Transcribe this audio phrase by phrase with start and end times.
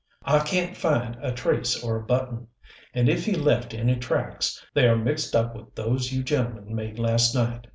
[0.25, 2.47] I can't find a trace or a button.
[2.91, 6.97] And if he left any tracks they are mixed up with those you gentlemen made
[6.97, 7.67] last night."